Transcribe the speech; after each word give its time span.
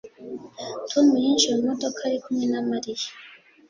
Tom 0.89 1.07
yinjiye 1.23 1.53
mu 1.57 1.63
modoka 1.69 1.99
ari 2.07 2.17
kumwe 2.23 2.45
na 2.51 2.59
Mariya 2.69 3.07